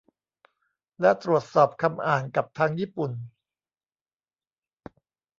[0.99, 3.11] และตรวจสอบคำอ่านกับทางญี่ปุ่น